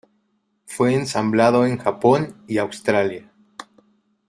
Fue 0.65 0.95
ensamblado 0.95 1.63
en 1.63 1.77
Japón 1.77 2.43
y 2.47 2.57
Australia. 2.57 3.29